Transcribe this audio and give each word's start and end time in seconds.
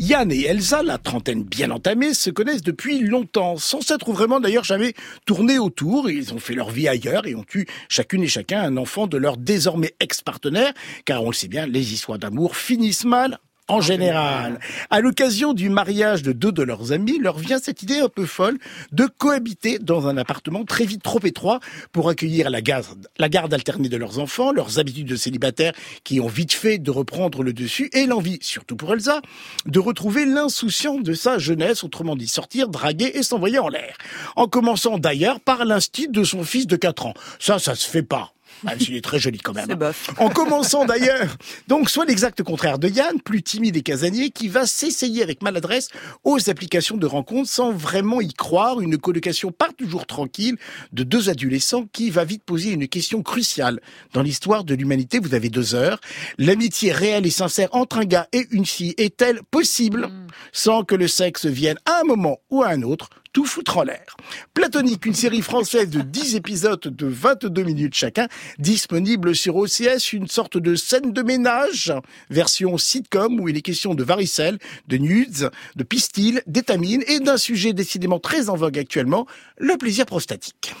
Yann 0.00 0.30
et 0.30 0.42
Elsa, 0.42 0.84
la 0.84 0.96
trentaine 0.96 1.42
bien 1.42 1.72
entamée, 1.72 2.14
se 2.14 2.30
connaissent 2.30 2.62
depuis 2.62 3.00
longtemps, 3.00 3.56
sans 3.56 3.80
s'être 3.80 4.12
vraiment 4.12 4.38
d'ailleurs 4.38 4.62
jamais 4.62 4.94
tournés 5.26 5.58
autour. 5.58 6.08
Ils 6.08 6.32
ont 6.32 6.38
fait 6.38 6.54
leur 6.54 6.70
vie 6.70 6.86
ailleurs 6.86 7.26
et 7.26 7.34
ont 7.34 7.44
eu 7.54 7.66
chacune 7.88 8.22
et 8.22 8.28
chacun 8.28 8.62
un 8.62 8.76
enfant 8.76 9.08
de 9.08 9.16
leur 9.16 9.36
désormais 9.36 9.96
ex-partenaire, 9.98 10.72
car 11.04 11.24
on 11.24 11.30
le 11.30 11.34
sait 11.34 11.48
bien, 11.48 11.66
les 11.66 11.92
histoires 11.92 12.20
d'amour 12.20 12.56
finissent 12.56 13.04
mal 13.04 13.40
en 13.68 13.80
général. 13.80 14.58
À 14.90 15.00
l'occasion 15.00 15.52
du 15.52 15.68
mariage 15.68 16.22
de 16.22 16.32
deux 16.32 16.52
de 16.52 16.62
leurs 16.62 16.92
amis, 16.92 17.18
leur 17.18 17.38
vient 17.38 17.58
cette 17.58 17.82
idée 17.82 17.98
un 17.98 18.08
peu 18.08 18.26
folle 18.26 18.58
de 18.92 19.06
cohabiter 19.06 19.78
dans 19.78 20.08
un 20.08 20.16
appartement 20.16 20.64
très 20.64 20.84
vite 20.84 21.02
trop 21.02 21.20
étroit 21.24 21.60
pour 21.92 22.08
accueillir 22.08 22.50
la 22.50 22.60
garde, 22.60 23.54
alternée 23.54 23.88
de 23.88 23.96
leurs 23.96 24.18
enfants, 24.18 24.52
leurs 24.52 24.78
habitudes 24.78 25.08
de 25.08 25.16
célibataires 25.16 25.72
qui 26.04 26.20
ont 26.20 26.28
vite 26.28 26.52
fait 26.52 26.78
de 26.78 26.90
reprendre 26.90 27.42
le 27.42 27.52
dessus 27.52 27.90
et 27.92 28.06
l'envie, 28.06 28.38
surtout 28.40 28.76
pour 28.76 28.92
Elsa, 28.92 29.20
de 29.66 29.78
retrouver 29.78 30.24
l'insouciance 30.24 31.02
de 31.02 31.14
sa 31.14 31.38
jeunesse, 31.38 31.84
autrement 31.84 32.16
dit 32.16 32.28
sortir, 32.28 32.68
draguer 32.68 33.12
et 33.14 33.22
s'envoyer 33.22 33.58
en 33.58 33.68
l'air. 33.68 33.96
En 34.36 34.46
commençant 34.48 34.98
d'ailleurs 34.98 35.40
par 35.40 35.64
l'instinct 35.64 36.10
de 36.10 36.24
son 36.24 36.42
fils 36.42 36.66
de 36.66 36.76
4 36.76 37.06
ans. 37.06 37.14
Ça, 37.38 37.58
ça 37.58 37.74
se 37.74 37.88
fait 37.88 38.02
pas. 38.02 38.32
Ah, 38.66 38.74
il 38.80 38.96
est 38.96 39.04
très 39.04 39.18
joli 39.18 39.38
quand 39.38 39.54
même. 39.54 39.68
En 40.18 40.28
commençant 40.28 40.84
d'ailleurs, 40.84 41.36
donc 41.68 41.90
soit 41.90 42.04
l'exact 42.04 42.42
contraire 42.42 42.78
de 42.78 42.88
Yann, 42.88 43.20
plus 43.20 43.42
timide 43.42 43.76
et 43.76 43.82
casanier, 43.82 44.30
qui 44.30 44.48
va 44.48 44.66
s'essayer 44.66 45.22
avec 45.22 45.42
maladresse 45.42 45.88
aux 46.24 46.50
applications 46.50 46.96
de 46.96 47.06
rencontres 47.06 47.48
sans 47.48 47.72
vraiment 47.72 48.20
y 48.20 48.32
croire, 48.32 48.80
une 48.80 48.98
colocation 48.98 49.52
pas 49.52 49.70
toujours 49.76 50.06
tranquille 50.06 50.56
de 50.92 51.02
deux 51.02 51.30
adolescents 51.30 51.86
qui 51.92 52.10
va 52.10 52.24
vite 52.24 52.42
poser 52.44 52.72
une 52.72 52.88
question 52.88 53.22
cruciale. 53.22 53.80
Dans 54.12 54.22
l'histoire 54.22 54.64
de 54.64 54.74
l'humanité, 54.74 55.18
vous 55.18 55.34
avez 55.34 55.50
deux 55.50 55.74
heures. 55.74 56.00
L'amitié 56.38 56.92
réelle 56.92 57.26
et 57.26 57.30
sincère 57.30 57.68
entre 57.72 57.98
un 57.98 58.04
gars 58.04 58.28
et 58.32 58.46
une 58.50 58.66
fille 58.66 58.94
est-elle 58.96 59.42
possible 59.50 60.06
mm. 60.06 60.26
sans 60.52 60.84
que 60.84 60.94
le 60.94 61.08
sexe 61.08 61.46
vienne 61.46 61.78
à 61.84 62.00
un 62.00 62.04
moment 62.04 62.38
ou 62.50 62.62
à 62.62 62.68
un 62.68 62.82
autre 62.82 63.10
tout 63.32 63.44
foutre 63.44 63.78
en 63.78 63.82
l'air. 63.82 64.16
Platonique, 64.54 65.06
une 65.06 65.14
série 65.14 65.42
française 65.42 65.90
de 65.90 66.00
10 66.00 66.36
épisodes 66.36 66.80
de 66.80 67.06
22 67.06 67.62
minutes 67.62 67.94
chacun, 67.94 68.28
disponible 68.58 69.34
sur 69.34 69.56
OCS, 69.56 70.12
une 70.12 70.28
sorte 70.28 70.56
de 70.56 70.74
scène 70.74 71.12
de 71.12 71.22
ménage, 71.22 71.92
version 72.30 72.78
sitcom 72.78 73.40
où 73.40 73.48
il 73.48 73.56
est 73.56 73.62
question 73.62 73.94
de 73.94 74.04
varicelle, 74.04 74.58
de 74.88 74.96
nudes, 74.96 75.50
de 75.76 75.84
pistils, 75.84 76.42
d'étamines 76.46 77.04
et 77.06 77.20
d'un 77.20 77.36
sujet 77.36 77.72
décidément 77.72 78.18
très 78.18 78.48
en 78.48 78.56
vogue 78.56 78.78
actuellement, 78.78 79.26
le 79.58 79.76
plaisir 79.76 80.06
prostatique 80.06 80.74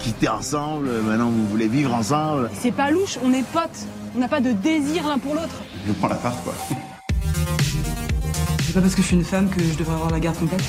quitter 0.00 0.28
ensemble, 0.28 0.88
maintenant 1.02 1.28
vous 1.28 1.46
voulez 1.46 1.68
vivre 1.68 1.94
ensemble? 1.94 2.50
C'est 2.54 2.72
pas 2.72 2.90
louche, 2.90 3.18
on 3.22 3.32
est 3.32 3.44
potes. 3.52 3.86
On 4.16 4.18
n'a 4.18 4.28
pas 4.28 4.40
de 4.40 4.52
désir 4.52 5.06
l'un 5.06 5.18
pour 5.18 5.34
l'autre. 5.34 5.62
Je 5.86 5.92
prends 5.92 6.08
la 6.08 6.16
part, 6.16 6.42
quoi. 6.42 6.54
C'est 8.70 8.74
pas 8.74 8.82
parce 8.82 8.94
que 8.94 9.02
je 9.02 9.06
suis 9.08 9.16
une 9.16 9.24
femme 9.24 9.50
que 9.50 9.60
je 9.60 9.76
devrais 9.76 9.94
avoir 9.94 10.10
la 10.12 10.20
garde 10.20 10.38
complète. 10.38 10.62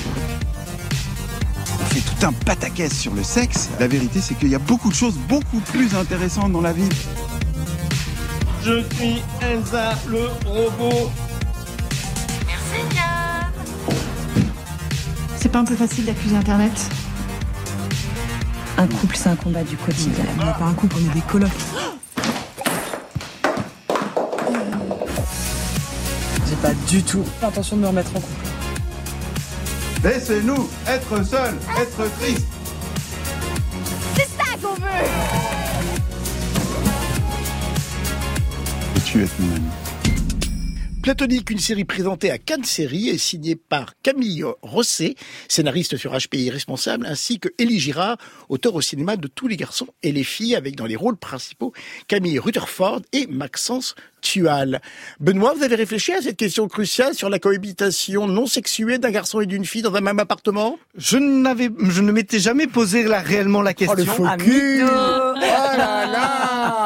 On 1.80 1.84
fait 1.84 2.00
tout 2.00 2.26
un 2.26 2.32
pataquès 2.32 2.92
sur 2.92 3.14
le 3.14 3.22
sexe. 3.22 3.68
La 3.78 3.86
vérité, 3.86 4.20
c'est 4.20 4.34
qu'il 4.34 4.48
y 4.48 4.56
a 4.56 4.58
beaucoup 4.58 4.88
de 4.88 4.94
choses 4.94 5.14
beaucoup 5.28 5.60
plus 5.60 5.94
intéressantes 5.94 6.50
dans 6.50 6.62
la 6.62 6.72
vie. 6.72 6.88
Je 8.64 8.82
suis 8.96 9.22
Elsa 9.40 9.94
le 10.08 10.24
robot. 10.44 11.12
Merci 12.44 12.96
Yann. 12.96 13.94
C'est 15.36 15.50
pas 15.50 15.60
un 15.60 15.64
peu 15.64 15.76
facile 15.76 16.04
d'accuser 16.04 16.34
Internet? 16.34 16.72
Un 18.78 18.88
couple, 18.88 19.16
c'est 19.16 19.28
un 19.28 19.36
combat 19.36 19.62
du 19.62 19.76
quotidien. 19.76 20.24
On 20.40 20.44
n'est 20.44 20.52
pas 20.54 20.64
un 20.64 20.74
couple, 20.74 20.96
on 21.00 21.08
est 21.08 21.14
des 21.14 21.20
colocs. 21.20 21.50
Pas 26.62 26.74
du 26.88 27.02
tout 27.02 27.24
l'intention 27.42 27.76
de 27.76 27.82
me 27.82 27.88
remettre 27.88 28.10
en 28.16 28.20
couple. 28.20 28.46
Laissez-nous 30.04 30.68
être 30.86 31.26
seuls, 31.26 31.56
être 31.80 32.18
tristes. 32.18 32.46
C'est 34.16 34.28
ça 34.38 34.56
qu'on 34.62 34.74
veut 34.74 35.42
tu 39.12 39.22
es 39.22 39.28
mon 39.38 39.56
ami 39.56 39.81
Platonique, 41.02 41.50
une 41.50 41.58
série 41.58 41.84
présentée 41.84 42.30
à 42.30 42.38
Cannes 42.38 42.62
Série 42.62 43.08
et 43.08 43.18
signée 43.18 43.56
par 43.56 43.94
Camille 44.04 44.44
Rosset, 44.62 45.16
scénariste 45.48 45.96
sur 45.96 46.16
HPI 46.16 46.48
responsable, 46.48 47.06
ainsi 47.06 47.40
que 47.40 47.48
Elie 47.60 47.80
Girard, 47.80 48.18
auteur 48.48 48.76
au 48.76 48.80
cinéma 48.80 49.16
de 49.16 49.26
Tous 49.26 49.48
les 49.48 49.56
garçons 49.56 49.88
et 50.04 50.12
les 50.12 50.22
filles, 50.22 50.54
avec 50.54 50.76
dans 50.76 50.86
les 50.86 50.94
rôles 50.94 51.16
principaux 51.16 51.72
Camille 52.06 52.38
Rutherford 52.38 53.00
et 53.12 53.26
Maxence 53.26 53.96
Tual. 54.20 54.80
Benoît, 55.18 55.54
vous 55.56 55.64
avez 55.64 55.74
réfléchi 55.74 56.12
à 56.12 56.22
cette 56.22 56.36
question 56.36 56.68
cruciale 56.68 57.14
sur 57.14 57.28
la 57.28 57.40
cohabitation 57.40 58.28
non 58.28 58.46
sexuée 58.46 58.98
d'un 58.98 59.10
garçon 59.10 59.40
et 59.40 59.46
d'une 59.46 59.64
fille 59.64 59.82
dans 59.82 59.96
un 59.96 60.00
même 60.00 60.20
appartement? 60.20 60.78
Je 60.96 61.18
n'avais, 61.18 61.68
je 61.80 62.00
ne 62.00 62.12
m'étais 62.12 62.38
jamais 62.38 62.68
posé 62.68 63.02
là 63.02 63.18
réellement 63.18 63.62
la 63.62 63.74
question. 63.74 63.96
Oh, 63.98 64.00
le 64.00 64.04
faux 64.04 64.28
cul 64.38 64.84
Oh 64.84 65.34
là 65.36 66.06
là 66.06 66.81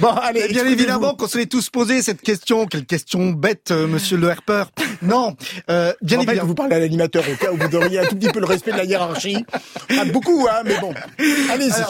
Bon, 0.00 0.10
allez, 0.10 0.48
bien 0.48 0.66
évidemment 0.66 1.14
qu'on 1.14 1.28
se 1.28 1.38
l'est 1.38 1.50
tous 1.50 1.70
posé 1.70 2.02
cette 2.02 2.22
question. 2.22 2.66
Quelle 2.66 2.86
question 2.86 3.30
bête, 3.30 3.70
euh, 3.70 3.86
monsieur 3.86 4.16
le 4.16 4.28
herpeur. 4.28 4.70
Non, 5.02 5.36
euh, 5.70 5.92
bien 6.02 6.18
évidemment. 6.20 6.46
vous 6.46 6.54
parlez 6.54 6.76
à 6.76 6.78
l'animateur 6.78 7.24
au 7.30 7.36
cas 7.36 7.52
où 7.52 7.56
vous 7.56 7.68
devriez 7.68 8.00
un 8.00 8.06
tout 8.06 8.16
petit 8.16 8.28
peu 8.30 8.40
le 8.40 8.46
respect 8.46 8.72
de 8.72 8.76
la 8.76 8.84
hiérarchie. 8.84 9.44
Pas 9.88 10.04
beaucoup, 10.04 10.46
hein, 10.50 10.62
mais 10.64 10.78
bon. 10.80 10.92
Allez-y. 11.50 11.84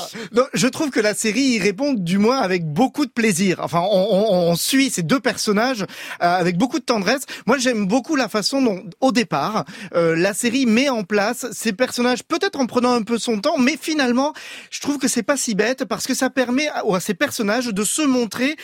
Je 0.54 0.66
trouve 0.69 0.91
que 0.91 1.00
la 1.00 1.15
série 1.15 1.41
y 1.43 1.59
répond 1.59 1.93
du 1.93 2.19
moins 2.19 2.38
avec 2.38 2.65
beaucoup 2.65 3.06
de 3.06 3.10
plaisir. 3.10 3.60
Enfin, 3.62 3.81
on, 3.81 4.06
on, 4.10 4.50
on 4.50 4.54
suit 4.56 4.91
ces 4.91 5.03
deux 5.03 5.20
personnages 5.20 5.82
euh, 5.82 5.87
avec 6.20 6.56
beaucoup 6.56 6.78
de 6.78 6.84
tendresse. 6.84 7.22
Moi, 7.47 7.59
j'aime 7.59 7.87
beaucoup 7.87 8.16
la 8.16 8.28
façon 8.28 8.62
dont, 8.62 8.82
au 9.00 9.12
départ, 9.12 9.65
euh, 9.94 10.15
la 10.16 10.34
série 10.34 10.66
met 10.66 10.88
en 10.88 11.03
place 11.04 11.47
ces 11.53 11.72
personnages, 11.72 12.22
peut-être 12.22 12.60
en 12.60 12.66
prenant 12.66 12.93
un 12.93 13.03
peu 13.03 13.19
son 13.19 13.41
temps, 13.41 13.59
mais 13.59 13.76
finalement, 13.81 14.32
je 14.70 14.81
trouve 14.81 14.99
que 14.99 15.09
c'est 15.09 15.22
pas 15.22 15.37
si 15.37 15.54
bête 15.54 15.84
parce 15.84 16.06
que 16.06 16.15
ça 16.15 16.31
permet 16.31 16.69
à, 16.69 16.82
à 16.94 17.00
ces 17.00 17.15
personnages 17.15 17.66
de 17.66 17.84
se 17.84 18.03
montrer 18.03 18.56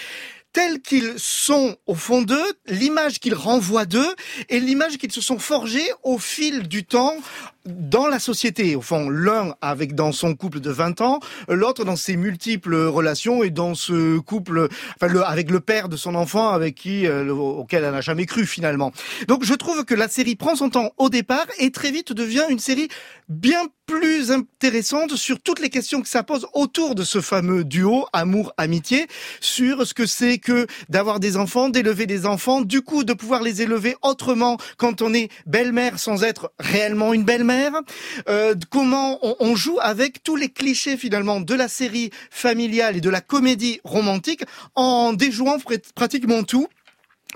tels 0.56 0.80
qu'ils 0.80 1.18
sont 1.18 1.76
au 1.84 1.94
fond 1.94 2.22
d'eux, 2.22 2.54
l'image 2.66 3.20
qu'ils 3.20 3.34
renvoient 3.34 3.84
d'eux 3.84 4.16
et 4.48 4.58
l'image 4.58 4.96
qu'ils 4.96 5.12
se 5.12 5.20
sont 5.20 5.38
forgés 5.38 5.86
au 6.02 6.16
fil 6.16 6.66
du 6.66 6.82
temps 6.82 7.14
dans 7.66 8.06
la 8.06 8.18
société. 8.18 8.76
Au 8.76 8.80
fond, 8.80 9.08
l'un 9.10 9.54
avec 9.60 9.94
dans 9.94 10.12
son 10.12 10.34
couple 10.34 10.60
de 10.60 10.70
20 10.70 11.00
ans, 11.00 11.20
l'autre 11.48 11.84
dans 11.84 11.96
ses 11.96 12.16
multiples 12.16 12.74
relations 12.74 13.42
et 13.42 13.50
dans 13.50 13.74
ce 13.74 14.18
couple, 14.18 14.68
enfin, 14.96 15.12
le, 15.12 15.24
avec 15.24 15.50
le 15.50 15.60
père 15.60 15.88
de 15.88 15.96
son 15.96 16.14
enfant 16.14 16.50
avec 16.50 16.74
qui, 16.74 17.06
euh, 17.06 17.30
auquel 17.32 17.84
elle 17.84 17.92
n'a 17.92 18.00
jamais 18.00 18.26
cru 18.26 18.46
finalement. 18.46 18.92
Donc, 19.28 19.44
je 19.44 19.54
trouve 19.54 19.84
que 19.84 19.94
la 19.94 20.08
série 20.08 20.36
prend 20.36 20.56
son 20.56 20.70
temps 20.70 20.92
au 20.98 21.08
départ 21.08 21.46
et 21.58 21.70
très 21.70 21.90
vite 21.90 22.12
devient 22.12 22.44
une 22.48 22.58
série 22.58 22.88
bien 23.28 23.66
plus 23.86 24.32
intéressante 24.32 25.14
sur 25.16 25.40
toutes 25.40 25.60
les 25.60 25.70
questions 25.70 26.02
que 26.02 26.08
ça 26.08 26.22
pose 26.22 26.46
autour 26.54 26.94
de 26.94 27.04
ce 27.04 27.20
fameux 27.20 27.64
duo 27.64 28.06
amour-amitié, 28.12 29.06
sur 29.40 29.86
ce 29.86 29.94
que 29.94 30.06
c'est 30.06 30.38
que 30.38 30.66
d'avoir 30.88 31.20
des 31.20 31.36
enfants, 31.36 31.68
d'élever 31.68 32.06
des 32.06 32.26
enfants, 32.26 32.60
du 32.60 32.82
coup 32.82 33.04
de 33.04 33.12
pouvoir 33.12 33.42
les 33.42 33.62
élever 33.62 33.96
autrement 34.02 34.56
quand 34.76 35.02
on 35.02 35.14
est 35.14 35.30
belle-mère 35.46 35.98
sans 35.98 36.24
être 36.24 36.52
réellement 36.58 37.14
une 37.14 37.24
belle-mère, 37.24 37.55
euh, 38.28 38.54
comment 38.70 39.18
on, 39.22 39.36
on 39.40 39.56
joue 39.56 39.78
avec 39.80 40.22
tous 40.22 40.36
les 40.36 40.48
clichés 40.48 40.96
finalement 40.96 41.40
de 41.40 41.54
la 41.54 41.68
série 41.68 42.10
familiale 42.30 42.96
et 42.96 43.00
de 43.00 43.10
la 43.10 43.20
comédie 43.20 43.80
romantique 43.84 44.44
en 44.74 45.12
déjouant 45.12 45.58
pratiquement 45.94 46.42
tout. 46.42 46.68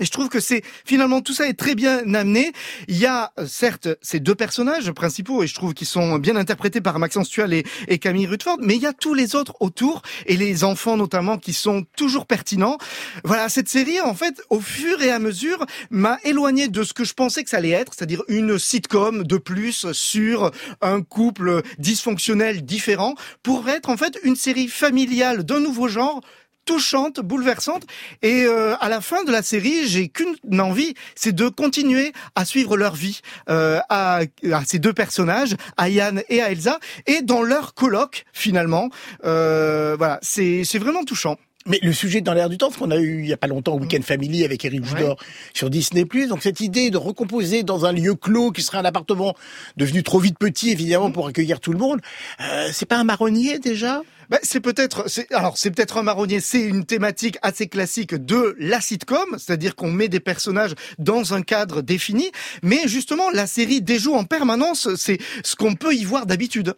Et 0.00 0.06
je 0.06 0.10
trouve 0.10 0.30
que 0.30 0.40
c'est 0.40 0.62
finalement 0.84 1.20
tout 1.20 1.34
ça 1.34 1.46
est 1.46 1.54
très 1.54 1.74
bien 1.74 2.14
amené. 2.14 2.52
Il 2.88 2.96
y 2.96 3.06
a 3.06 3.32
euh, 3.38 3.46
certes 3.46 3.88
ces 4.00 4.18
deux 4.18 4.34
personnages 4.34 4.90
principaux 4.92 5.42
et 5.42 5.46
je 5.46 5.54
trouve 5.54 5.74
qu'ils 5.74 5.86
sont 5.86 6.18
bien 6.18 6.36
interprétés 6.36 6.80
par 6.80 6.98
Maxence 6.98 7.28
Tual 7.28 7.52
et, 7.52 7.64
et, 7.86 7.98
Camille 7.98 8.26
Rutford, 8.26 8.58
mais 8.62 8.76
il 8.76 8.82
y 8.82 8.86
a 8.86 8.94
tous 8.94 9.12
les 9.12 9.36
autres 9.36 9.54
autour 9.60 10.00
et 10.26 10.36
les 10.36 10.64
enfants 10.64 10.96
notamment 10.96 11.36
qui 11.36 11.52
sont 11.52 11.84
toujours 11.96 12.26
pertinents. 12.26 12.78
Voilà, 13.24 13.50
cette 13.50 13.68
série 13.68 14.00
en 14.00 14.14
fait 14.14 14.40
au 14.48 14.60
fur 14.60 15.02
et 15.02 15.10
à 15.10 15.18
mesure 15.18 15.66
m'a 15.90 16.18
éloigné 16.24 16.68
de 16.68 16.82
ce 16.82 16.94
que 16.94 17.04
je 17.04 17.12
pensais 17.12 17.44
que 17.44 17.50
ça 17.50 17.58
allait 17.58 17.70
être, 17.70 17.92
c'est-à-dire 17.94 18.22
une 18.28 18.58
sitcom 18.58 19.22
de 19.24 19.36
plus 19.36 19.92
sur 19.92 20.50
un 20.80 21.02
couple 21.02 21.62
dysfonctionnel 21.78 22.64
différent 22.64 23.14
pour 23.42 23.68
être 23.68 23.90
en 23.90 23.98
fait 23.98 24.18
une 24.24 24.36
série 24.36 24.68
familiale 24.68 25.44
d'un 25.44 25.60
nouveau 25.60 25.88
genre 25.88 26.22
touchante, 26.64 27.20
bouleversante. 27.20 27.84
Et 28.22 28.44
euh, 28.44 28.76
à 28.80 28.88
la 28.88 29.00
fin 29.00 29.24
de 29.24 29.32
la 29.32 29.42
série, 29.42 29.86
j'ai 29.86 30.08
qu'une 30.08 30.60
envie, 30.60 30.94
c'est 31.14 31.32
de 31.32 31.48
continuer 31.48 32.12
à 32.34 32.44
suivre 32.44 32.76
leur 32.76 32.94
vie 32.94 33.20
euh, 33.48 33.80
à, 33.88 34.20
ces 34.66 34.78
deux 34.78 34.92
personnages, 34.92 35.56
à 35.76 35.88
Yann 35.88 36.22
et 36.28 36.42
à 36.42 36.50
Elsa, 36.50 36.78
et 37.06 37.22
dans 37.22 37.42
leur 37.42 37.74
colloque 37.74 38.24
finalement. 38.32 38.90
Euh, 39.24 39.96
voilà, 39.98 40.18
c'est 40.22 40.64
c'est 40.64 40.78
vraiment 40.78 41.04
touchant. 41.04 41.36
Mais 41.66 41.78
le 41.82 41.92
sujet 41.92 42.22
dans 42.22 42.32
l'air 42.32 42.48
du 42.48 42.56
temps, 42.56 42.70
ce 42.70 42.78
qu'on 42.78 42.90
a 42.90 42.96
eu 42.96 43.20
il 43.20 43.28
y 43.28 43.32
a 43.32 43.36
pas 43.36 43.46
longtemps, 43.46 43.76
Weekend 43.76 44.02
Family 44.02 44.44
avec 44.44 44.64
Eric 44.64 44.84
Judor 44.84 45.16
sur 45.52 45.68
Disney+. 45.68 46.04
Donc 46.26 46.42
cette 46.42 46.60
idée 46.60 46.90
de 46.90 46.96
recomposer 46.96 47.62
dans 47.62 47.84
un 47.84 47.92
lieu 47.92 48.14
clos 48.14 48.50
qui 48.50 48.62
serait 48.62 48.78
un 48.78 48.84
appartement 48.84 49.34
devenu 49.76 50.02
trop 50.02 50.18
vite 50.20 50.38
petit, 50.38 50.70
évidemment, 50.70 51.10
pour 51.10 51.26
accueillir 51.26 51.60
tout 51.60 51.72
le 51.72 51.78
monde, 51.78 52.00
euh, 52.40 52.70
c'est 52.72 52.86
pas 52.86 52.96
un 52.96 53.04
marronnier 53.04 53.58
déjà? 53.58 54.02
Bah, 54.30 54.38
c'est 54.44 54.60
peut-être, 54.60 55.10
c'est, 55.10 55.30
alors 55.32 55.58
c'est 55.58 55.72
peut-être 55.72 55.98
un 55.98 56.04
marronnier. 56.04 56.38
C'est 56.38 56.62
une 56.62 56.84
thématique 56.84 57.36
assez 57.42 57.66
classique 57.66 58.14
de 58.14 58.54
la 58.60 58.80
sitcom, 58.80 59.36
c'est-à-dire 59.38 59.74
qu'on 59.74 59.90
met 59.90 60.08
des 60.08 60.20
personnages 60.20 60.74
dans 60.98 61.34
un 61.34 61.42
cadre 61.42 61.82
défini. 61.82 62.30
Mais 62.62 62.86
justement, 62.86 63.28
la 63.30 63.48
série 63.48 63.82
déjoue 63.82 64.14
en 64.14 64.24
permanence. 64.24 64.94
C'est 64.94 65.18
ce 65.44 65.56
qu'on 65.56 65.74
peut 65.74 65.94
y 65.94 66.04
voir 66.04 66.26
d'habitude. 66.26 66.74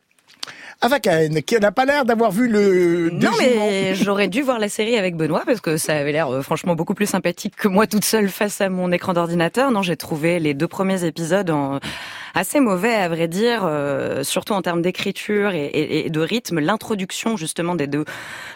Avakaen, 0.83 1.43
qui 1.43 1.55
n'a 1.61 1.71
pas 1.73 1.85
l'air 1.85 2.05
d'avoir 2.05 2.33
vu 2.33 2.49
le 2.49 3.11
Non, 3.11 3.31
mais 3.39 3.95
j'aurais 3.95 4.27
dû 4.29 4.43
voir 4.43 4.59
la 4.59 4.69
série 4.69 4.97
avec 4.97 5.17
Benoît 5.17 5.45
parce 5.47 5.61
que 5.61 5.77
ça 5.77 5.95
avait 5.97 6.11
l'air 6.13 6.29
euh, 6.29 6.43
franchement 6.43 6.75
beaucoup 6.75 6.95
plus 6.95 7.07
sympathique 7.07 7.55
que 7.57 7.69
moi 7.69 7.87
toute 7.87 8.05
seule 8.05 8.29
face 8.29 8.61
à 8.61 8.69
mon 8.69 8.91
écran 8.91 9.13
d'ordinateur. 9.13 9.71
Non, 9.71 9.83
j'ai 9.83 9.97
trouvé 9.97 10.41
les 10.41 10.55
deux 10.55 10.67
premiers 10.67 11.05
épisodes 11.05 11.51
en 11.51 11.79
assez 12.35 12.59
mauvais 12.61 12.95
à 12.95 13.09
vrai 13.09 13.29
dire, 13.29 13.63
euh, 13.65 14.25
surtout 14.25 14.55
en 14.55 14.63
termes 14.63 14.83
d'écriture 14.83 15.53
et, 15.55 15.67
et- 15.67 16.07
et 16.07 16.11
de 16.11 16.21
rythme. 16.21 16.59
L'introduction 16.59 17.37
justement 17.37 17.75
des 17.77 17.87
deux 17.87 18.05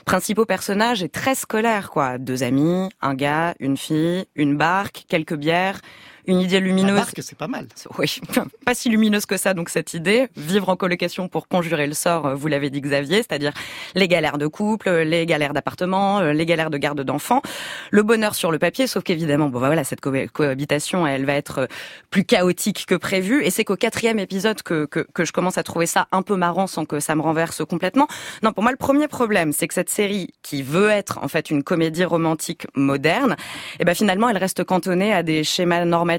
principaux 0.04 0.46
personnages 0.46 1.02
est 1.02 1.12
très 1.12 1.34
scolaire, 1.36 1.90
quoi. 1.90 2.18
Deux 2.18 2.42
amis, 2.42 2.88
un 3.02 3.14
gars, 3.14 3.54
une 3.60 3.76
fille, 3.76 4.24
une 4.34 4.56
barque, 4.56 5.04
quelques 5.08 5.34
bières. 5.36 5.80
Une 6.26 6.40
idée 6.40 6.60
lumineuse. 6.60 6.94
marque, 6.96 7.20
c'est 7.22 7.36
pas 7.38 7.46
mal. 7.48 7.66
Oui, 7.98 8.20
pas 8.64 8.74
si 8.74 8.88
lumineuse 8.88 9.26
que 9.26 9.36
ça, 9.36 9.54
donc 9.54 9.68
cette 9.68 9.94
idée. 9.94 10.28
Vivre 10.36 10.68
en 10.68 10.76
colocation 10.76 11.28
pour 11.28 11.48
conjurer 11.48 11.86
le 11.86 11.94
sort, 11.94 12.26
euh, 12.26 12.34
vous 12.34 12.48
l'avez 12.48 12.68
dit 12.70 12.80
Xavier, 12.80 13.18
c'est-à-dire 13.18 13.52
les 13.94 14.08
galères 14.08 14.38
de 14.38 14.46
couple, 14.46 14.90
les 14.90 15.24
galères 15.26 15.52
d'appartement, 15.52 16.18
euh, 16.20 16.32
les 16.32 16.44
galères 16.46 16.70
de 16.70 16.78
garde 16.78 17.00
d'enfants. 17.02 17.42
Le 17.90 18.02
bonheur 18.02 18.34
sur 18.34 18.50
le 18.50 18.58
papier, 18.58 18.86
sauf 18.86 19.02
qu'évidemment, 19.04 19.48
bon 19.48 19.60
bah 19.60 19.68
voilà, 19.68 19.84
cette 19.84 20.00
co- 20.00 20.12
cohabitation, 20.32 21.06
elle 21.06 21.24
va 21.26 21.34
être 21.34 21.58
euh, 21.60 21.66
plus 22.10 22.24
chaotique 22.24 22.86
que 22.86 22.94
prévu. 22.96 23.44
Et 23.44 23.50
c'est 23.50 23.64
qu'au 23.64 23.76
quatrième 23.76 24.18
épisode 24.18 24.62
que, 24.62 24.86
que, 24.86 25.06
que 25.14 25.24
je 25.24 25.32
commence 25.32 25.58
à 25.58 25.62
trouver 25.62 25.86
ça 25.86 26.08
un 26.12 26.22
peu 26.22 26.36
marrant 26.36 26.66
sans 26.66 26.84
que 26.84 26.98
ça 27.00 27.14
me 27.14 27.22
renverse 27.22 27.64
complètement. 27.64 28.08
Non, 28.42 28.52
pour 28.52 28.62
moi, 28.62 28.72
le 28.72 28.78
premier 28.78 29.06
problème, 29.08 29.52
c'est 29.52 29.68
que 29.68 29.74
cette 29.74 29.90
série, 29.90 30.30
qui 30.42 30.62
veut 30.62 30.90
être 30.90 31.18
en 31.22 31.28
fait 31.28 31.50
une 31.50 31.62
comédie 31.62 32.04
romantique 32.04 32.66
moderne, 32.74 33.36
et 33.78 33.84
ben 33.84 33.94
finalement, 33.94 34.28
elle 34.28 34.38
reste 34.38 34.64
cantonnée 34.64 35.12
à 35.12 35.22
des 35.22 35.44
schémas 35.44 35.84
normatifs 35.84 36.15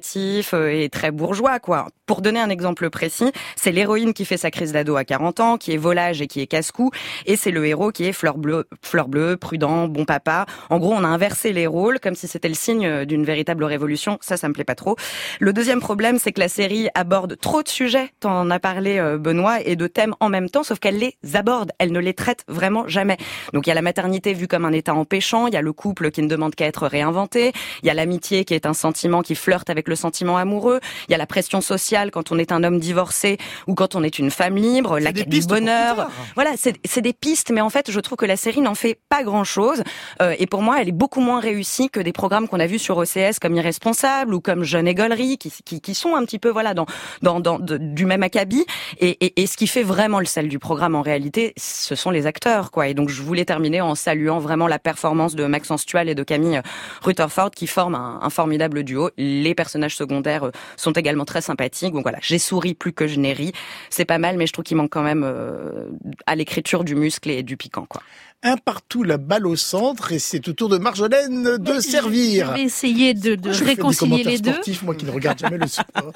euh, 0.54 0.70
et 0.70 0.90
très 0.90 1.12
bourgeois, 1.12 1.60
quoi. 1.60 1.88
Pour 2.06 2.22
donner 2.22 2.40
un 2.40 2.50
exemple 2.50 2.90
précis, 2.90 3.32
c'est 3.56 3.72
l'héroïne 3.72 4.14
qui 4.14 4.26
fait 4.26 4.38
sa 4.38 4.52
crise 4.52 4.72
d'ado 4.72 4.96
à 4.96 5.04
40 5.04 5.40
ans, 5.40 5.58
qui 5.58 5.74
est 5.74 5.78
volage 5.78 6.22
et 6.22 6.28
qui 6.28 6.42
est 6.42 6.48
casse-cou, 6.48 6.92
et 7.26 7.36
c'est 7.36 7.52
le 7.52 7.66
héros 7.66 7.92
qui 7.92 8.06
est 8.06 8.14
fleur 8.14 8.38
bleue, 8.38 8.68
fleur 8.82 9.08
bleue, 9.10 9.38
prudent, 9.38 9.88
bon 9.88 10.06
papa. 10.06 10.46
En 10.70 10.80
gros, 10.80 10.94
on 10.94 11.04
a 11.04 11.08
inversé 11.08 11.52
les 11.54 11.68
rôles 11.68 12.00
comme 12.00 12.16
si 12.16 12.28
c'était 12.28 12.48
le 12.48 12.54
signe 12.54 13.06
d'une 13.06 13.26
véritable 13.26 13.64
révolution. 13.64 14.18
Ça, 14.22 14.38
ça 14.38 14.48
me 14.48 14.54
plaît 14.54 14.64
pas 14.64 14.76
trop. 14.76 14.96
Le 15.40 15.54
deuxième 15.54 15.82
problème, 15.82 16.18
c'est 16.20 16.32
que 16.32 16.40
la 16.40 16.48
série 16.48 16.88
aborde 16.96 17.38
trop 17.40 17.64
de 17.64 17.68
sujets, 17.68 18.10
t'en 18.20 18.50
as 18.50 18.60
parlé 18.60 18.98
euh, 18.98 19.18
Benoît, 19.18 19.62
et 19.62 19.76
de 19.76 19.88
thèmes 19.88 20.16
en 20.20 20.30
même 20.30 20.50
temps, 20.50 20.64
sauf 20.64 20.80
qu'elle 20.80 20.98
les 20.98 21.16
aborde, 21.34 21.72
elle 21.80 21.92
ne 21.92 22.00
les 22.00 22.14
traite 22.14 22.44
vraiment 22.48 22.88
jamais. 22.88 23.18
Donc 23.54 23.68
il 23.68 23.70
y 23.70 23.72
a 23.72 23.76
la 23.76 23.82
maternité 23.82 24.34
vue 24.34 24.48
comme 24.48 24.66
un 24.66 24.72
état 24.72 24.94
empêchant, 24.94 25.48
il 25.48 25.54
y 25.54 25.58
a 25.58 25.62
le 25.62 25.74
couple 25.74 26.12
qui 26.12 26.22
ne 26.22 26.28
demande 26.28 26.56
qu'à 26.56 26.66
être 26.66 26.88
réinventé, 26.88 27.52
il 27.84 27.88
y 27.88 27.90
a 27.90 27.94
l'amitié 27.94 28.46
qui 28.46 28.54
est 28.54 28.66
un 28.66 28.74
sentiment 28.74 29.22
qui 29.22 29.36
flirte 29.36 29.70
avec 29.70 29.87
le 29.90 29.96
sentiment 29.96 30.38
amoureux, 30.38 30.80
il 31.08 31.12
y 31.12 31.16
a 31.16 31.18
la 31.18 31.26
pression 31.28 31.62
sociale 31.62 32.12
quand 32.12 32.32
on 32.32 32.38
est 32.38 32.52
un 32.52 32.64
homme 32.64 32.80
divorcé 32.80 33.38
ou 33.68 33.74
quand 33.76 33.96
on 33.96 34.04
est 34.04 34.20
une 34.20 34.32
femme 34.32 34.56
libre, 34.56 35.00
la 35.00 35.12
quête 35.14 35.30
du 35.30 35.42
bonheur. 35.48 36.10
Voilà, 36.36 36.52
c'est 36.58 36.76
c'est 36.86 37.02
des 37.02 37.14
pistes, 37.14 37.52
mais 37.52 37.62
en 37.62 37.70
fait, 37.70 37.92
je 37.92 38.00
trouve 38.00 38.18
que 38.18 38.26
la 38.26 38.38
série 38.38 38.62
n'en 38.62 38.76
fait 38.76 39.00
pas 39.10 39.24
grand-chose. 39.24 39.84
Euh, 40.22 40.36
et 40.40 40.48
pour 40.48 40.62
moi, 40.62 40.82
elle 40.82 40.90
est 40.90 40.92
beaucoup 40.92 41.22
moins 41.22 41.40
réussie 41.40 41.90
que 41.90 42.00
des 42.00 42.14
programmes 42.14 42.48
qu'on 42.48 42.60
a 42.60 42.68
vus 42.68 42.80
sur 42.80 42.98
OCS 42.98 43.40
comme 43.42 43.56
Irresponsable 43.56 44.34
ou 44.34 44.40
comme 44.42 44.64
Jeune 44.64 44.88
Égolerie, 44.88 45.38
qui, 45.38 45.52
qui, 45.66 45.82
qui 45.82 45.96
sont 45.96 46.16
un 46.16 46.24
petit 46.26 46.40
peu 46.40 46.50
voilà 46.50 46.74
dans, 46.74 46.86
dans, 47.22 47.40
dans 47.40 47.60
de- 47.60 47.78
du 47.78 48.06
même 48.06 48.24
acabit. 48.24 48.66
Et, 49.00 49.10
et, 49.26 49.42
et 49.42 49.48
ce 49.48 49.58
qui 49.58 49.68
fait 49.68 49.84
vraiment 49.84 50.20
le 50.20 50.26
sel 50.26 50.48
du 50.48 50.60
programme, 50.60 50.96
en 50.96 51.02
réalité, 51.02 51.54
ce 51.58 51.96
sont 51.96 52.10
les 52.12 52.26
acteurs, 52.26 52.72
quoi. 52.72 52.88
Et 52.88 52.94
donc, 52.94 53.10
je 53.10 53.22
voulais 53.22 53.46
terminer 53.46 53.82
en 53.82 53.96
saluant 53.96 54.40
vraiment 54.40 54.68
la 54.68 54.80
performance 54.80 55.36
de 55.36 55.46
Maxence 55.46 55.86
Tual 55.86 56.10
et 56.10 56.16
de 56.16 56.24
Camille 56.24 56.62
Rutherford, 57.02 57.52
qui 57.52 57.68
forment 57.68 57.96
un, 57.96 58.20
un 58.22 58.30
formidable 58.30 58.84
duo. 58.84 59.10
Les 59.18 59.54
personnages 59.56 59.77
secondaires 59.96 60.46
euh, 60.46 60.52
sont 60.76 60.92
également 60.92 61.26
très 61.26 61.42
sympathiques. 61.42 61.94
Donc 61.94 62.04
voilà, 62.04 62.18
j'ai 62.22 62.40
souri 62.40 62.74
plus 62.74 62.94
que 62.94 63.08
je 63.08 63.20
n'ai 63.20 63.34
ri. 63.34 63.52
C'est 63.90 64.06
pas 64.06 64.18
mal, 64.18 64.38
mais 64.38 64.48
je 64.48 64.54
trouve 64.54 64.64
qu'il 64.66 64.78
manque 64.78 64.92
quand 64.92 65.04
même 65.04 65.24
euh, 65.26 65.90
à 66.26 66.36
l'écriture 66.36 66.84
du 66.84 66.96
muscle 66.96 67.30
et 67.30 67.44
du 67.44 67.58
piquant, 67.58 67.86
quoi. 67.88 68.02
Un 68.44 68.58
partout, 68.58 69.02
la 69.04 69.18
balle 69.18 69.48
au 69.48 69.56
centre, 69.56 70.12
et 70.12 70.20
c'est 70.20 70.48
au 70.48 70.54
tour 70.54 70.70
de 70.70 70.78
Marjolaine 70.78 71.58
de 71.58 71.80
servir. 71.80 72.50
Je 72.50 72.54
vais 72.54 72.64
essayer 72.64 73.14
de, 73.16 73.34
de 73.36 73.52
Je 73.52 73.58
fais 73.58 73.64
des 73.64 73.70
réconcilier 73.72 74.24
les 74.24 74.38
deux. 74.40 74.52
sportifs, 74.52 74.84
moi 74.84 74.94
qui 74.94 75.06
ne 75.06 75.12
regarde 75.12 75.40
jamais 75.40 75.58
le 75.58 75.68
sport? 75.68 76.12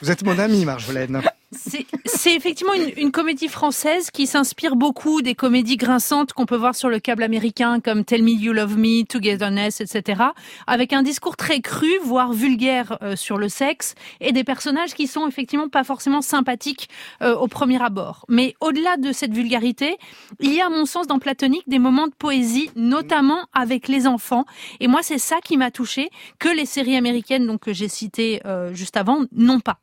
Vous 0.00 0.10
êtes 0.10 0.24
mon 0.24 0.38
ami, 0.38 0.64
Marjolaine. 0.64 1.22
C'est 1.52 2.34
effectivement 2.36 2.74
une, 2.74 2.92
une 2.96 3.10
comédie 3.10 3.48
française 3.48 4.12
qui 4.12 4.28
s'inspire 4.28 4.76
beaucoup 4.76 5.20
des 5.20 5.34
comédies 5.34 5.76
grinçantes 5.76 6.32
qu'on 6.32 6.46
peut 6.46 6.56
voir 6.56 6.76
sur 6.76 6.88
le 6.88 7.00
câble 7.00 7.24
américain 7.24 7.80
comme 7.80 8.04
Tell 8.04 8.22
Me 8.22 8.30
You 8.30 8.52
Love 8.52 8.78
Me, 8.78 9.04
Togetherness, 9.04 9.80
etc. 9.80 10.22
Avec 10.68 10.92
un 10.92 11.02
discours 11.02 11.36
très 11.36 11.60
cru, 11.60 11.90
voire 12.04 12.32
vulgaire 12.32 12.98
euh, 13.02 13.16
sur 13.16 13.36
le 13.36 13.48
sexe 13.48 13.94
et 14.20 14.30
des 14.30 14.44
personnages 14.44 14.94
qui 14.94 15.08
sont 15.08 15.26
effectivement 15.26 15.68
pas 15.68 15.82
forcément 15.82 16.22
sympathiques 16.22 16.88
euh, 17.20 17.34
au 17.34 17.48
premier 17.48 17.82
abord. 17.82 18.24
Mais 18.28 18.54
au-delà 18.60 18.96
de 18.96 19.10
cette 19.10 19.32
vulgarité, 19.32 19.96
il 20.38 20.54
y 20.54 20.60
a 20.60 20.66
à 20.66 20.70
mon 20.70 20.86
sens 20.86 21.08
dans 21.08 21.18
Platonique 21.18 21.68
des 21.68 21.80
moments 21.80 22.06
de 22.06 22.14
poésie, 22.14 22.70
notamment 22.76 23.46
avec 23.52 23.88
les 23.88 24.06
enfants. 24.06 24.44
Et 24.78 24.86
moi, 24.86 25.00
c'est 25.02 25.18
ça 25.18 25.38
qui 25.42 25.56
m'a 25.56 25.72
touchée 25.72 26.10
que 26.38 26.48
les 26.48 26.66
séries 26.66 26.96
américaines 26.96 27.46
donc 27.46 27.60
que 27.60 27.72
j'ai 27.72 27.88
citées 27.88 28.40
euh, 28.46 28.72
juste 28.72 28.96
avant 28.96 29.24
n'ont 29.32 29.60
pas. 29.60 29.78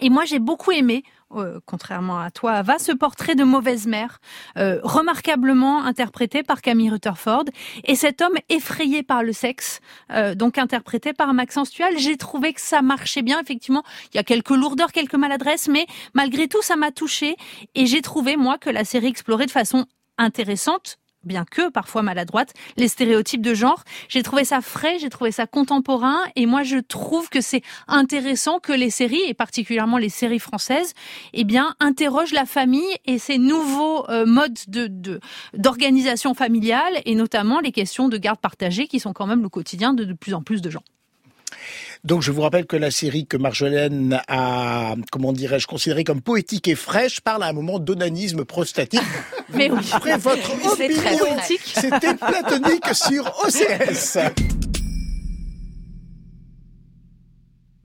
Et 0.00 0.10
moi, 0.10 0.24
j'ai 0.24 0.38
beaucoup 0.38 0.70
aimé, 0.70 1.02
euh, 1.34 1.58
contrairement 1.66 2.20
à 2.20 2.30
toi, 2.30 2.52
Ava, 2.52 2.78
ce 2.78 2.92
portrait 2.92 3.34
de 3.34 3.44
mauvaise 3.44 3.86
mère, 3.86 4.20
euh, 4.56 4.80
remarquablement 4.82 5.84
interprété 5.84 6.42
par 6.42 6.62
Camille 6.62 6.90
Rutherford, 6.90 7.44
et 7.84 7.94
cet 7.96 8.20
homme 8.20 8.36
effrayé 8.48 9.02
par 9.02 9.22
le 9.22 9.32
sexe, 9.32 9.80
euh, 10.12 10.34
donc 10.34 10.58
interprété 10.58 11.12
par 11.12 11.34
Maxence 11.34 11.70
Tual. 11.70 11.98
J'ai 11.98 12.16
trouvé 12.16 12.52
que 12.52 12.60
ça 12.60 12.80
marchait 12.80 13.22
bien, 13.22 13.40
effectivement. 13.40 13.82
Il 14.12 14.16
y 14.16 14.20
a 14.20 14.24
quelques 14.24 14.50
lourdeurs, 14.50 14.92
quelques 14.92 15.14
maladresses, 15.14 15.68
mais 15.68 15.86
malgré 16.14 16.48
tout, 16.48 16.62
ça 16.62 16.76
m'a 16.76 16.92
touché, 16.92 17.36
et 17.74 17.86
j'ai 17.86 18.02
trouvé, 18.02 18.36
moi, 18.36 18.58
que 18.58 18.70
la 18.70 18.84
série 18.84 19.08
explorait 19.08 19.46
de 19.46 19.50
façon 19.50 19.86
intéressante 20.16 20.98
bien 21.24 21.44
que 21.44 21.68
parfois 21.70 22.02
maladroite, 22.02 22.52
les 22.76 22.88
stéréotypes 22.88 23.42
de 23.42 23.54
genre. 23.54 23.84
J'ai 24.08 24.22
trouvé 24.22 24.44
ça 24.44 24.60
frais, 24.60 24.98
j'ai 24.98 25.10
trouvé 25.10 25.32
ça 25.32 25.46
contemporain, 25.46 26.18
et 26.36 26.46
moi 26.46 26.62
je 26.62 26.78
trouve 26.78 27.28
que 27.28 27.40
c'est 27.40 27.62
intéressant 27.86 28.58
que 28.60 28.72
les 28.72 28.90
séries, 28.90 29.22
et 29.26 29.34
particulièrement 29.34 29.98
les 29.98 30.08
séries 30.08 30.38
françaises, 30.38 30.94
eh 31.32 31.44
bien 31.44 31.74
interrogent 31.80 32.32
la 32.32 32.46
famille 32.46 32.96
et 33.04 33.18
ces 33.18 33.38
nouveaux 33.38 34.08
euh, 34.08 34.26
modes 34.26 34.58
de 34.68 34.86
de- 34.88 35.20
d'organisation 35.54 36.34
familiale, 36.34 37.00
et 37.04 37.14
notamment 37.14 37.60
les 37.60 37.72
questions 37.72 38.08
de 38.08 38.16
garde 38.16 38.40
partagée 38.40 38.86
qui 38.86 39.00
sont 39.00 39.12
quand 39.12 39.26
même 39.26 39.42
le 39.42 39.48
quotidien 39.48 39.92
de 39.94 40.04
de 40.04 40.12
plus 40.14 40.34
en 40.34 40.42
plus 40.42 40.62
de 40.62 40.70
gens. 40.70 40.82
Donc 42.04 42.22
je 42.22 42.30
vous 42.30 42.42
rappelle 42.42 42.66
que 42.66 42.76
la 42.76 42.90
série 42.90 43.26
que 43.26 43.36
Marjolaine 43.36 44.20
a, 44.28 44.94
comment 45.10 45.32
dirais-je, 45.32 45.66
considérée 45.66 46.04
comme 46.04 46.20
poétique 46.20 46.68
et 46.68 46.74
fraîche 46.74 47.20
parle 47.20 47.42
à 47.42 47.46
un 47.46 47.52
moment 47.52 47.78
d'onanisme 47.78 48.44
prostatique. 48.44 49.00
Mais 49.54 49.70
oui. 49.70 49.80
Après 49.92 50.16
votre 50.18 50.52
opinion, 50.52 51.18
poétique. 51.18 51.60
c'était 51.64 52.14
platonique 52.14 52.94
sur 52.94 53.24
OCS. 53.44 54.18